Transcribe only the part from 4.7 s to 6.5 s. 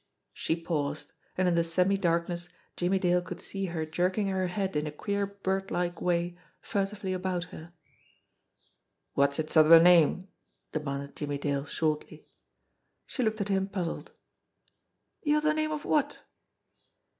in a queer birdlike way